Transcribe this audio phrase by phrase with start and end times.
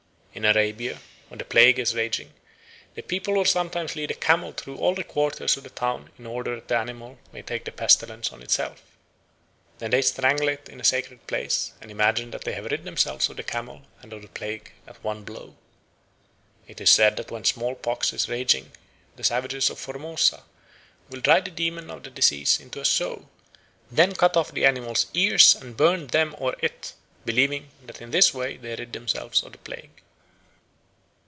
[0.33, 2.31] In Arabia, when the plague is raging,
[2.95, 6.25] the people will sometimes lead a camel through all the quarters of the town in
[6.25, 8.81] order that the animal may take the pestilence on itself.
[9.79, 13.27] Then they strangle it in a sacred place and imagine that they have rid themselves
[13.29, 15.53] of the camel and of the plague at one blow.
[16.65, 18.71] It is said that when smallpox is raging
[19.17, 20.43] the savages of Formosa
[21.09, 23.27] will drive the demon of disease into a sow,
[23.91, 26.93] then cut off the animal's ears and burn them or it,
[27.25, 29.91] believing that in this way they rid themselves of the plague.